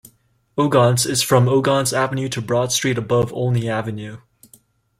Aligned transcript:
Ogontz 0.57 1.07
is 1.07 1.21
"from 1.21 1.45
Ogontz 1.45 1.93
Avenue 1.95 2.27
to 2.29 2.41
Broad 2.41 2.71
Street 2.71 2.97
above 2.97 3.31
Olney 3.33 3.69
Avenue". 3.69 4.17